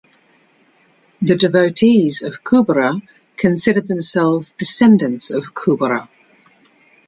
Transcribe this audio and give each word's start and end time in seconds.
The 1.21 1.35
devotees 1.35 2.23
of 2.23 2.43
Kubera 2.43 2.99
considered 3.37 3.87
themselves 3.87 4.53
descendants 4.53 5.29
of 5.29 5.53
Kubera. 5.53 6.07